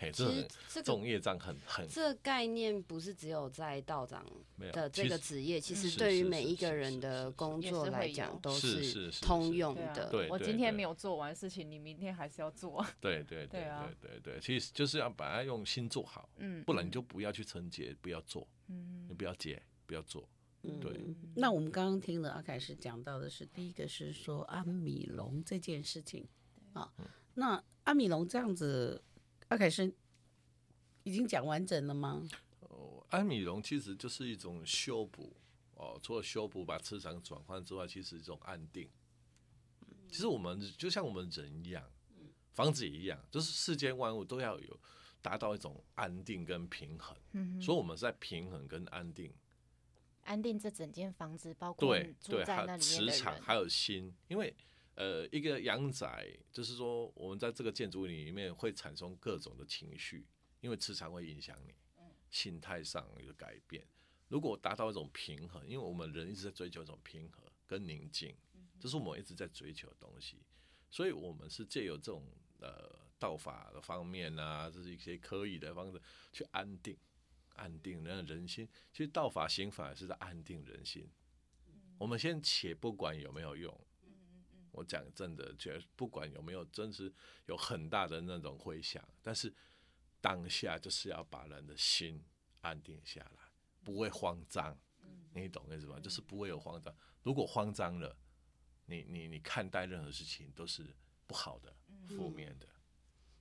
[0.00, 4.24] 嘿，这种这种业障很很，这个概念不是只有在道长
[4.72, 10.08] 的这个职业，其实对于每一个人的工作来讲都是通用的。
[10.08, 12.86] 对，我今天没有做完事情，你明天还是要做。
[13.00, 20.28] 对对对对对对，其实就是要把它用心做好，嗯，不然你就不要去承接，不要做，嗯，你不要接，不要做，
[20.80, 21.04] 对。
[21.34, 26.24] 那我们刚刚听了阿凯是讲到的是，第一个是说阿米龙这件事情
[26.72, 26.88] 啊，
[27.34, 29.02] 那阿米龙这样子。
[29.48, 29.92] 阿凯是
[31.04, 32.22] 已经讲完整了吗？
[32.60, 35.34] 哦，安米龙其实就是一种修补
[35.74, 38.90] 哦，除了修补把磁场转换之外，其实一种安定。
[40.06, 41.82] 其实我们就像我们人一样，
[42.52, 44.80] 房子也一样，就是世间万物都要有
[45.22, 47.16] 达到一种安定跟平衡。
[47.60, 49.32] 所以我们在平衡跟安定，
[50.24, 54.54] 安定这整间房子，包括对对，还有磁场，还有心，因为。
[54.98, 60.26] 呃，一个阳宅，就是说，我们在这个建筑里面会产生各种的情绪，
[60.60, 61.72] 因为磁场会影响你，
[62.30, 63.86] 心态上有改变。
[64.26, 68.34] 如果达到一种平衡，因为我们人一直在追求一种平衡跟宁静，
[68.80, 70.42] 这是我们一直在追求的东西。
[70.90, 72.26] 所以，我们是借由这种
[72.58, 76.98] 呃道法的方面啊，这是一些可以的方式去安定、
[77.54, 78.68] 安定人的人心。
[78.92, 81.08] 其实道法刑法是在安定人心。
[81.98, 83.72] 我们先且不管有没有用。
[84.78, 87.12] 我讲真的，觉得不管有没有真实
[87.46, 89.52] 有很大的那种回响，但是
[90.20, 92.24] 当下就是要把人的心
[92.60, 93.42] 安定下来，
[93.84, 94.78] 不会慌张，
[95.34, 95.98] 你懂意思吧？
[96.00, 96.94] 就是不会有慌张。
[97.22, 98.16] 如果慌张了，
[98.86, 100.86] 你你你看待任何事情都是
[101.26, 101.74] 不好的、
[102.08, 102.66] 负面的。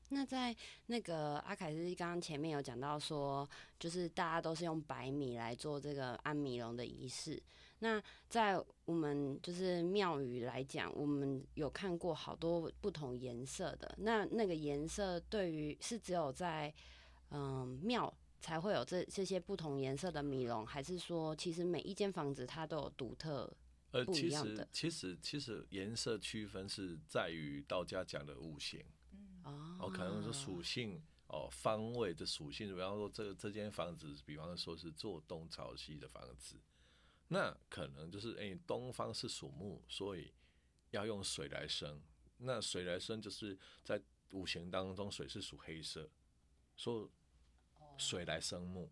[0.10, 3.48] 那在那个阿凯斯刚刚前面有讲到说，
[3.78, 7.42] 就是大家都是用白米来做这个安米龙的仪式。
[7.80, 13.96] 那在我们就是庙宇来讲，我们有看过好多不同颜色的。
[14.00, 16.74] 那那个颜色对于是只有在
[17.30, 23.46] 嗯庙才会有这这些不同颜色的米龙，还是说其实每一间房子它都有独特
[24.06, 24.64] 不一样的？
[24.64, 28.84] 呃，其实其实其实颜色区分是在于道家讲的五行，
[29.44, 32.74] 哦，哦，可能是属性哦，方位的属性。
[32.74, 36.56] 比方说这这间房子，比方说是坐东朝西的房子。
[37.30, 40.34] 那可能就是，哎、东方是属木，所以
[40.92, 42.02] 要用水来生。
[42.38, 46.10] 那水来生，就是在五行当中，水是属黑色，
[46.76, 47.10] 说
[47.98, 48.90] 水来生木，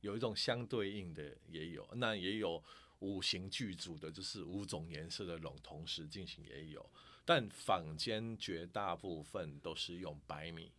[0.00, 1.88] 有一种相对应的也有。
[1.94, 2.62] 那也有
[3.00, 6.90] 五行具足的，就是五种颜色的龙同时进行也有。
[7.24, 10.70] 但坊间绝大部分都是用白米，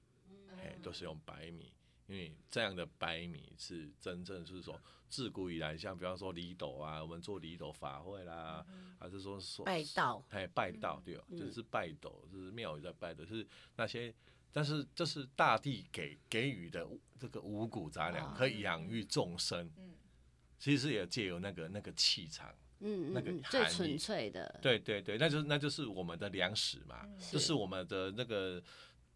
[0.52, 1.74] 哎，都是用白米。
[2.08, 14.14] 因为这样的白米是真正是说，自古以来，像比方说礼斗啊，我们做礼斗法会啦，嗯、还是说说拜道，哎，拜道对，嗯、就是拜斗，就是庙宇在拜的，是那些，
[14.54, 16.88] 但是这是大地给给予的
[17.20, 19.70] 这个五谷杂粮，可以养育众生。
[19.76, 19.94] 嗯、
[20.58, 28.64] 其实也借由那个那个气场，嗯，那个最纯粹的，对对对，那就是那就是我们的粮食嘛，嗯、就是我们的那个。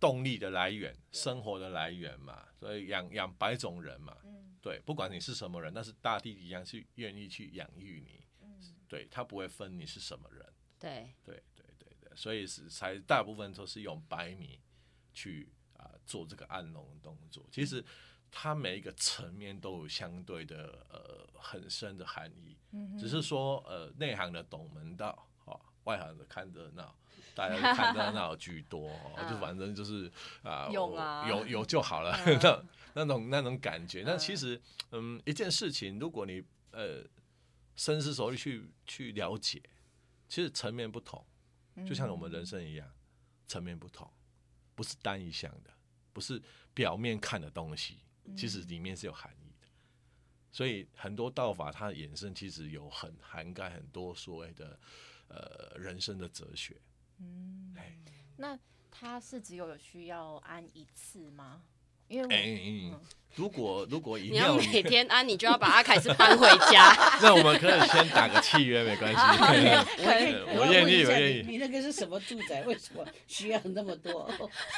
[0.02, 4.18] 动力的来源，生活的来源嘛，所以养养百种人嘛，
[4.60, 8.26] 对，不管你是什么人，但是大地一样是愿意去养育你，
[8.88, 10.44] 对，他不会分你是什么人，
[10.80, 14.60] 对，对对对对，所以是才大部分都是用白米
[15.14, 17.86] 去啊、呃、做这个按龙动作，其实
[18.32, 22.58] 它每一个层面都有相对的呃很深的含义，
[22.98, 26.98] 只是说呃内行的懂门道，哈，外行的看热闹。
[27.34, 28.90] 大家看热闹居多，
[29.30, 30.12] 就反正就是
[30.44, 30.96] 啊，有
[31.28, 32.64] 有 有就好了，那
[32.94, 34.04] 那种那种感觉。
[34.06, 34.60] 那其实，
[34.92, 37.04] 嗯，一件事情，如果你呃
[37.76, 39.62] 深思熟虑去去了解，
[40.28, 41.26] 其实层面不同，
[41.88, 42.88] 就像我们人生一样，
[43.48, 44.10] 层面不同，
[44.76, 45.72] 不是单一项的，
[46.12, 46.42] 不是
[46.74, 48.00] 表面看的东西，
[48.36, 49.68] 其实里面是有含义的。
[50.52, 54.78] 所以很多道法它的衍生，其实有很涵盖很多所谓的
[55.30, 56.76] 呃人生的哲学。
[57.22, 57.76] 嗯，
[58.38, 58.58] 那
[58.90, 61.62] 他是只有需要安一次吗？
[62.08, 63.00] 因为、欸、嗯，
[63.36, 66.94] 如果如果你要每天安，你就要把阿凯斯搬回家。
[67.24, 69.18] 那我们可以先打个契约，没关系。
[70.58, 71.46] 我愿意，我愿意。
[71.48, 72.64] 你那个是什么住宅？
[72.64, 74.30] 为什么需要那么多？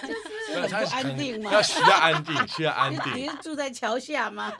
[0.04, 1.52] 就是很不安定吗？
[1.52, 3.16] 要需要安定，需要安定。
[3.16, 4.54] 你是住在桥下吗？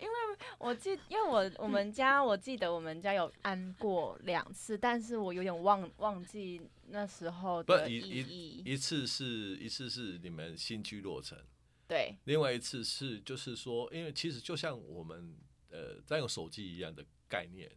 [0.00, 0.14] 因为
[0.56, 8.62] 我记，因为我我们家我记得我们家有安过两次，但是我有点忘忘记那时候的意义。
[8.64, 11.38] 一一次是一次是你们新居落成，
[11.86, 15.36] 对，另外一次是就是说，因为其实就像我们
[15.70, 17.70] 呃在用手机一样的概念，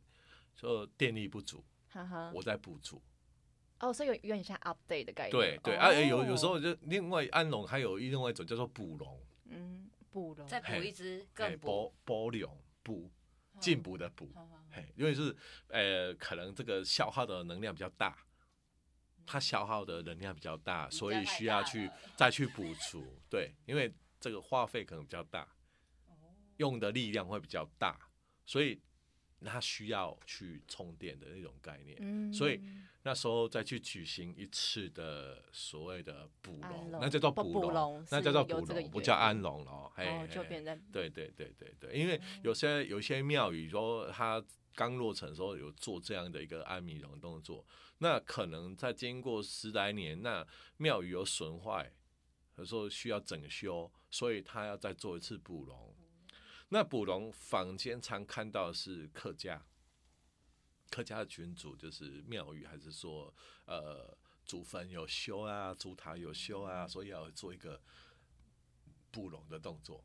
[0.55, 3.01] 说电力不足，哈哈，我在补足。
[3.79, 5.31] 哦，所以有有点像 update 的概念。
[5.31, 13.11] 对对，啊，有有时候就另外安龙还有另外一种叫做补龙，嗯，补龙再补一只更补补龙补
[13.59, 14.31] 进补的补，
[14.71, 15.35] 嘿，因为是
[15.67, 18.17] 呃可能这个消耗的能量比较大，
[19.27, 25.47] 它消耗的能量比较大，所以需要去再去补足， 对，因为这个花费可能比较大，
[26.57, 27.95] 用的力量会比较大，
[28.45, 28.81] 所以。
[29.45, 32.59] 它需要去充电的那种概念，嗯、所以
[33.03, 39.91] 那时候再去举行一次的所谓的补龙，那叫做补龙，那叫做补龙，不叫安龙哦。
[39.95, 47.63] 哦，就变成对对对对对，因为有些有些庙宇说它刚落成的时候有做这样的一个安米龙动作，
[47.99, 51.91] 那可能在经过十来年，那庙宇有损坏，
[52.57, 55.95] 有时候需要整修，所以他要再做一次补龙。
[56.69, 59.65] 那补龙坊间常看到是客家，
[60.89, 63.33] 客家的群主就是庙宇，还是说
[63.65, 67.81] 呃祖坟有修啊，祖塔有修啊，所以要做一个
[69.09, 70.03] 补龙的动作，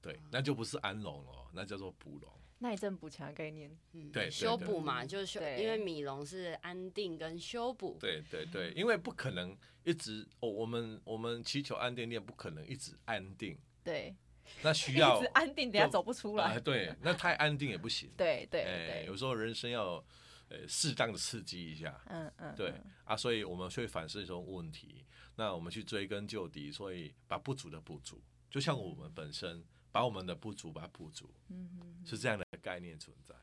[0.00, 2.32] 对，那就不是安龙了，那叫做补龙。
[2.58, 14.14] 那一阵补强概念，嗯，对，修补嘛，就是修，因为米龙是安定跟修补，对对对，因为不可能一直，哦，我们我们祈求安定念不可能一直安定，对。
[14.62, 16.54] 那需要安定，等下走不出来。
[16.54, 18.10] 呃、对，那太安定也不行。
[18.16, 20.02] 对对对、欸，有时候人生要
[20.48, 22.00] 呃适当的刺激一下。
[22.06, 22.54] 嗯嗯。
[22.56, 22.72] 对
[23.04, 25.04] 啊，所以我们会反思一种问题。
[25.36, 31.30] 那我们去追根究底，所以把不足的补足，就像我们本身把我们的不足把它补足。
[31.48, 32.06] 嗯哼。
[32.06, 33.34] 是这样的概念存在。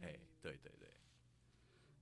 [0.00, 0.88] 哎、欸，对对对。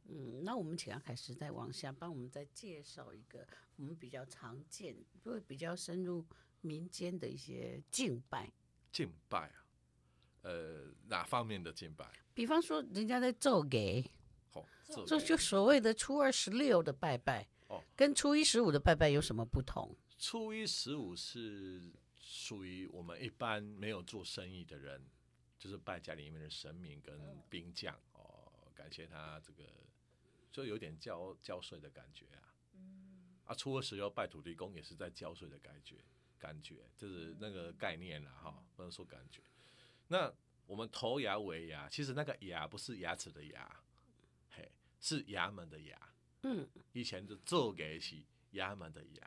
[0.05, 6.27] 嗯，那我们请阿凯师再往下帮我们再介绍一个我们比较常见，会比较深入。
[6.61, 8.53] 民间的一些敬拜，
[8.91, 9.65] 敬拜啊，
[10.43, 12.05] 呃，哪方面的敬拜？
[12.35, 14.05] 比方说，人家在做给，
[14.55, 14.67] 哦，
[15.07, 19.97] 就就所谓的初二十六的拜拜，哦，跟初一十五的拜拜有什么不同？
[20.19, 21.93] 初一十五是
[22.31, 25.03] 属于我们一般没有做生意的人，
[25.59, 29.65] 就是拜家里面的神明跟兵将，哦，感谢他这个，
[30.53, 32.55] 就有点交交税的感觉啊。
[32.75, 35.97] 嗯，啊，初二十六拜土地公也是在交税的感觉。
[36.39, 39.43] 感觉就是那个概念了哈，不能说感觉。
[40.07, 40.33] 那
[40.67, 43.81] 我们头牙尾牙，其实那个牙不是牙齿的牙，
[44.51, 45.97] 嘿，是衙门的衙。
[46.43, 49.23] 嗯，以前的做给是衙门的衙，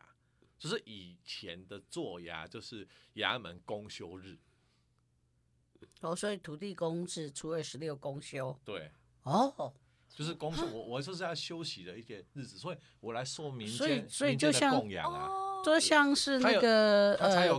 [0.62, 4.38] 就是以前的做衙就是衙门公休日。
[6.02, 8.56] 哦，所以土地公是初二十六公休。
[8.64, 8.92] 对。
[9.24, 9.74] 哦，
[10.08, 15.50] 就是公休，我我就是要休息的一些日子，所以我来说民间所以所以就像供养啊。
[15.64, 17.50] 就像是那个呃，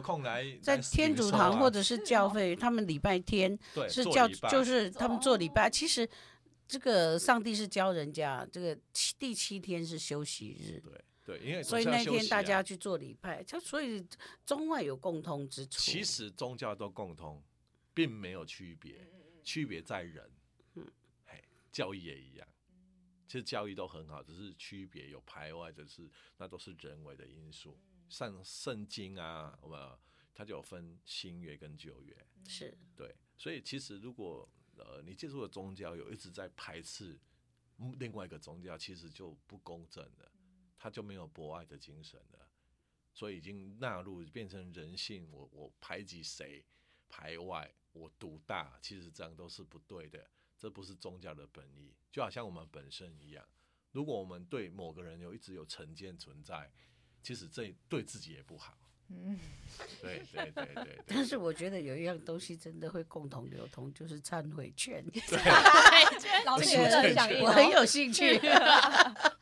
[0.60, 5.68] 在天主堂或者是教会，他们礼拜天是叫就是他们做礼拜。
[5.68, 6.08] 其实
[6.68, 14.06] 这个上帝是教人家这个七第七天是休息日，对对，因为所以那天大家去做礼拜，就所以
[14.44, 15.80] 中外有共通之处。
[15.80, 17.42] 其实宗教都共通，
[17.94, 19.08] 并没有区别，
[19.42, 20.30] 区别在人。
[20.74, 20.86] 嗯，
[21.26, 22.48] 嘿，教义也一样。
[23.28, 27.78] 其实教义都很好，只是区别有排外就是，那都是人为的因素。
[28.08, 29.78] 像圣经啊，我们
[30.34, 37.18] 它就有分新约跟旧约，是对，所以其实如果呃你接触的宗教有一直在排斥
[37.98, 40.31] 另外一个宗教，其实就不公正了，
[40.82, 42.48] 它就没有博爱的精神了，
[43.14, 46.64] 所以已经纳入变成人性，我我排挤谁，
[47.08, 53.46] 排外，我独大，其实这样都是不对的，这不是宗教的本意，就好像我们本身一样，
[53.92, 56.72] 如果我们对某个人有一直有成见存在。
[57.24, 58.76] 其实这对自己也不好。
[59.06, 59.38] 嗯，
[60.00, 61.00] 对对对对， 对。
[61.06, 65.04] 但是我觉得有一样东西真的会共同流通，就是忏悔券。
[65.28, 65.38] 对，
[66.44, 68.40] 老师很想，我很有兴趣。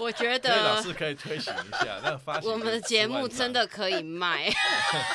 [0.00, 4.50] 我觉得老师可以推行一下，那发我们的节目真的可以卖，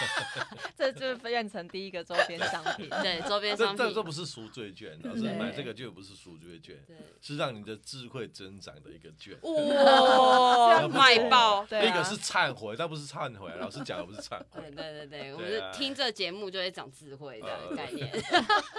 [0.78, 2.88] 这就变成第一个周边商品。
[3.02, 3.78] 对，周边商品。
[3.78, 6.78] 这这不是赎罪券，老师买这个就不是赎罪券，
[7.20, 9.36] 是让你的智慧增长的一个券。
[9.42, 11.66] 哇，卖爆！
[11.72, 14.62] 那个是忏悔，但不是忏悔，老师讲的不是忏悔。
[14.62, 18.12] 对对对对，我们听这节目就会长智慧的概念，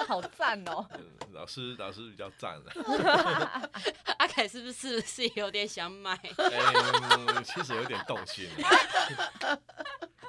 [0.07, 0.86] 好赞哦！
[1.32, 3.70] 老师老师比较赞了
[4.18, 5.95] 阿凯是不是是有点想？
[5.97, 8.49] 买，哎，其实有点动心。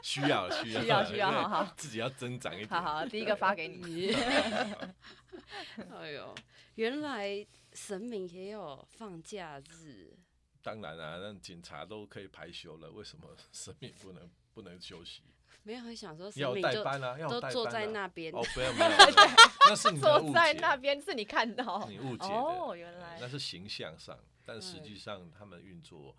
[0.01, 2.69] 需要需要需要需要，好好，自己要增长一点。
[2.69, 4.13] 好好，第一个发给你。
[5.93, 6.33] 哎呦，
[6.75, 10.13] 原来神明也有放假日。
[10.61, 15.23] 当然啊，那警察都可以排休了，为什么神明不能不能休息？
[15.63, 18.33] 没有，很想说要代班啊，要都坐在那边。
[18.33, 18.91] 哦，不要没有，
[19.67, 24.17] 那是你坐在那边是你看到，你误解哦，原来那是形象上，
[24.47, 26.15] 但实际上他们运作。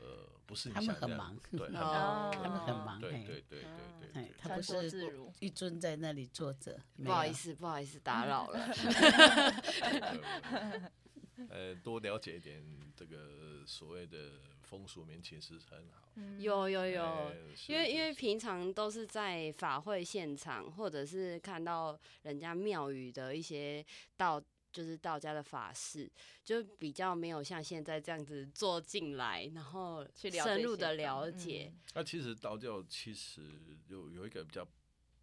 [0.00, 3.62] 呃，不是你他们很忙，对，他们很忙，对对对
[4.00, 4.90] 对对，他不是
[5.38, 6.78] 一尊在那里坐着。
[7.02, 8.58] 不好意思，不好意思，打扰了。
[11.48, 12.62] 呃，多了解一点
[12.94, 16.02] 这个所谓的风俗民情是很好。
[16.38, 17.32] 有有有，
[17.68, 23.82] 因为因为平常都是在法会现场，或者是看到人家庙宇的一些
[24.18, 24.42] 道。
[24.74, 26.10] 就是道家的法事，
[26.42, 31.72] 就比较没有像现在这样子坐进来，然后去深入的了解。
[31.94, 33.40] 那、嗯啊、其实道教其实
[33.86, 34.66] 有有一个比较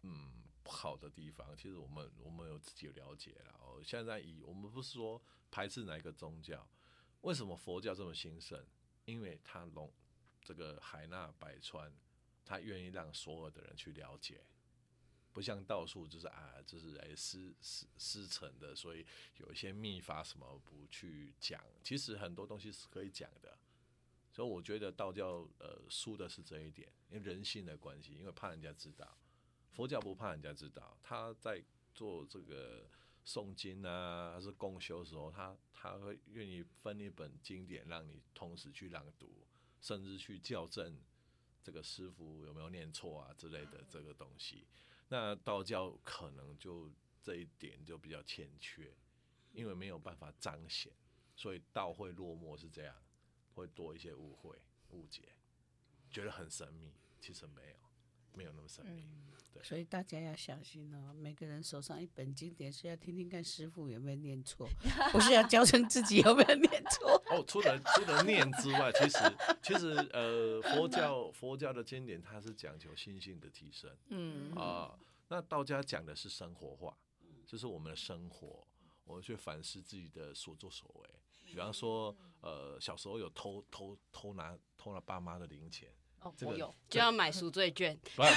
[0.04, 3.52] 嗯不好的地方，其实我们我们有自己了解了。
[3.60, 6.66] 哦，现在以我们不是说排斥哪一个宗教，
[7.20, 8.64] 为什么佛教这么兴盛？
[9.04, 9.92] 因为它容
[10.42, 11.92] 这个海纳百川，
[12.44, 14.42] 它愿意让所有的人去了解。
[15.32, 19.04] 不像道术，就是啊，就是哎师师师承的，所以
[19.38, 21.62] 有一些秘法什么不去讲。
[21.82, 23.58] 其实很多东西是可以讲的，
[24.30, 29.16] 所以我觉得道教呃输的是这一点，因为人性的关系，因为怕人家知道。
[29.70, 31.64] 佛教不怕人家知道，他在
[31.94, 32.86] 做这个
[33.24, 39.32] 诵经啊，还是共修的时候，他他会愿意分一本经典让你同时去朗读，
[39.80, 41.00] 甚至去校正
[41.62, 44.66] 这个师傅有没有念错啊之类的这个东西。
[45.08, 46.90] 那道教可能就
[47.22, 48.94] 这一点就比较欠缺，
[49.52, 50.92] 因为没有办法彰显，
[51.36, 52.94] 所以道会落寞是这样，
[53.54, 54.56] 会多一些误会、
[54.90, 55.34] 误解，
[56.10, 57.81] 觉得很神秘，其实没有，
[58.34, 59.06] 没有那么神秘。
[59.52, 64.66] 对，所以大家要小心哦，每个人手上一本经典是要听听看师傅有没有念错，
[65.12, 67.22] 不是要矫正自己有没有念错。
[67.30, 69.18] 哦，除了除了念之外，其实
[69.62, 76.96] 其实呃，佛教佛教的经典它是讲求心性的提升，嗯啊、呃，那道家讲的是生活化，
[77.46, 78.66] 就是我们的生活，
[79.04, 81.10] 我们去反思自己的所作所为。
[81.44, 85.90] 比方说，呃，小时候有偷偷偷拿偷了爸妈的零钱。
[86.22, 87.98] 哦，这个有就要买赎罪券。
[88.16, 88.30] 没有，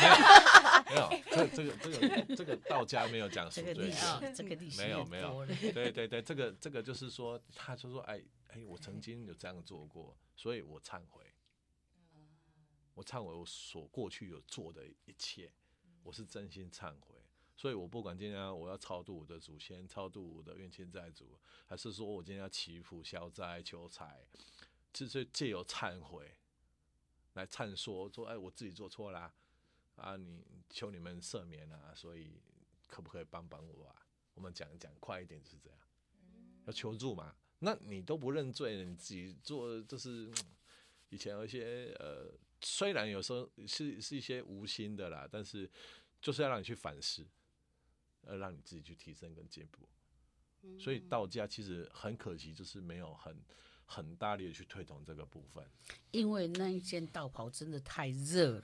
[0.89, 5.45] 没有，这这个这个这个道家没有讲赎罪券，这个历史没有没有。
[5.45, 11.23] 对对对，这个这个就是说，他就说，哎哎，我曾经有这样做过，所以我忏悔，
[12.93, 15.51] 我忏悔我所过去有做的一切，
[16.03, 17.15] 我是真心忏悔，
[17.55, 24.25] 所以我不管今天我要超度我的祖先，超度我的冤亲债主，还是说我今天要祈福消灾求财，
[24.93, 26.35] 就是借由忏悔。
[27.35, 29.33] 来忏说说，哎，我自己做错啦，
[29.95, 32.41] 啊，你求你们赦免啊，所以
[32.87, 33.95] 可不可以帮帮我啊？
[34.33, 35.79] 我们讲讲快一点就是这样，
[36.65, 37.35] 要求助嘛。
[37.59, 40.29] 那你都不认罪，你自己做就是
[41.09, 42.29] 以前有一些呃，
[42.61, 45.69] 虽然有时候是是一些无心的啦，但是
[46.21, 47.25] 就是要让你去反思，
[48.21, 49.87] 呃，让你自己去提升跟进步。
[50.79, 53.39] 所以道家其实很可惜，就是没有很。
[53.85, 55.63] 很大力的去推动这个部分，
[56.11, 58.63] 因为那一件道袍真的太热了，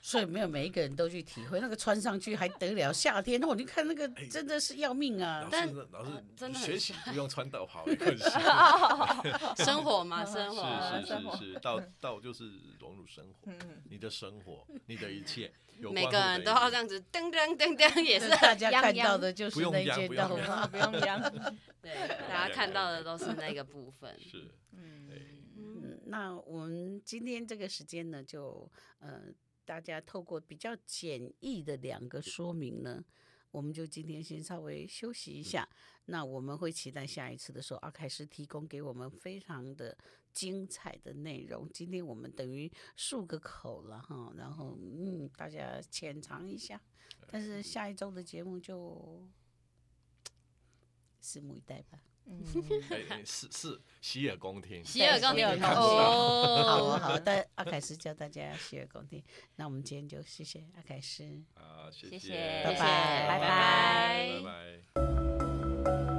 [0.00, 1.60] 所以没有每一个人都去体会。
[1.60, 2.92] 那个穿上去还得了？
[2.92, 5.46] 夏天，那我就看那个真的是要命啊！
[5.50, 7.84] 但老师，真的学习不用穿道袍
[9.56, 10.62] 生活嘛，生活
[11.00, 12.44] 是是是是，道道就是
[12.78, 13.52] 融入生活，
[13.88, 15.52] 你的生活，你的一切，
[15.92, 21.20] 每个人都要这样子噔噔噔噔，也是大家看到的就是那些道袍，不用讲。
[21.80, 21.92] 对，
[22.28, 24.18] 大家看到的都是那个部分。
[24.20, 25.08] 是，嗯
[25.56, 29.22] 嗯，那我们今天这个时间呢，就呃，
[29.68, 33.04] 大家透过比较简易的两个说明呢，
[33.50, 35.68] 我们就今天先稍微休息一下。
[36.06, 39.94] 那我们会期待下一次的时候，阿凯师提供给我们非常的
[40.32, 41.68] 精彩的内容。
[41.70, 46.80] 今天我们等于漱个口了哈，然后嗯，大家浅尝一下。
[47.26, 49.28] 但是下一周的节目就。
[51.20, 52.00] 拭目以待吧。
[52.28, 52.44] 嗯，
[53.24, 55.56] 是是洗耳恭听，洗耳恭听哦。
[56.62, 59.22] 好好大，阿凯师教大家洗耳恭听。
[59.56, 61.42] 那我们今天就谢谢阿凯师。
[61.54, 64.40] 好，谢谢，谢谢，拜拜，拜拜，
[64.94, 66.17] 拜拜。